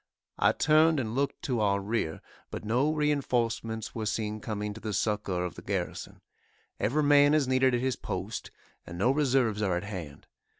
I 0.39 0.51
turned 0.51 0.99
and 0.99 1.13
looked 1.13 1.43
to 1.43 1.59
our 1.59 1.79
rear, 1.79 2.21
but 2.49 2.65
no 2.65 2.91
reinforcements 2.91 3.93
were 3.93 4.07
seen 4.07 4.39
coming 4.39 4.73
to 4.73 4.81
the 4.81 4.93
succor 4.95 5.45
of 5.45 5.53
the 5.53 5.61
garrison. 5.61 6.21
Every 6.79 7.03
man 7.03 7.35
is 7.35 7.47
needed 7.47 7.75
at 7.75 7.81
his 7.81 7.97
post, 7.97 8.49
and 8.87 8.97
no 8.97 9.11
reserves 9.11 9.61
are 9.61 9.77
at 9.77 9.83
hand. 9.83 10.25